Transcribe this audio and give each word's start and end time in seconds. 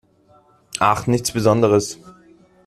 Ach, 0.79 1.05
nichts 1.05 1.31
Besonderes. 1.31 1.99